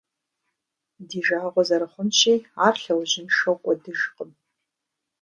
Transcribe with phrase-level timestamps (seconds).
[1.07, 2.33] Ди жагъуэ зэрыхъунщи,
[2.65, 4.31] ар лъэужьыншэу кӏуэдыжкъым.